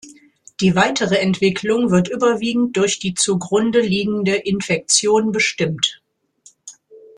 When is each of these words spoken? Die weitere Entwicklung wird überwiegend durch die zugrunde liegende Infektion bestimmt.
Die 0.61 0.73
weitere 0.75 1.19
Entwicklung 1.19 1.91
wird 1.91 2.07
überwiegend 2.09 2.75
durch 2.75 2.97
die 2.97 3.13
zugrunde 3.13 3.81
liegende 3.81 4.33
Infektion 4.35 5.31
bestimmt. 5.31 6.01